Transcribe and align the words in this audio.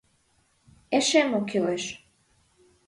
—Эше 0.97 1.21
мо 1.29 1.39
кӱлеш? 1.49 1.83